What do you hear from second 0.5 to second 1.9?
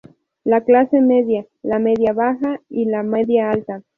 clase media, la